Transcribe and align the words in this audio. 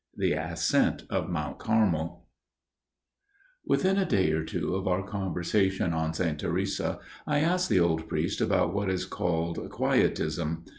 The 0.17 0.33
Ascent 0.33 1.03
of 1.11 1.29
Mount 1.29 1.59
Carmel. 1.59 2.01
Under 2.01 2.11
Which 3.65 3.81
King? 3.83 3.91
WITHIN 3.91 3.97
a 4.01 4.05
day 4.09 4.31
or 4.31 4.43
two 4.43 4.73
of 4.73 4.87
our 4.87 5.05
conversation 5.07 5.93
on 5.93 6.15
St. 6.15 6.39
Teresa, 6.39 6.97
I 7.27 7.41
asked 7.41 7.69
the 7.69 7.81
old 7.81 8.09
priest 8.09 8.41
about 8.41 8.73
what 8.73 8.89
is 8.89 9.05
called 9.05 9.69
"Quietism." 9.69 10.65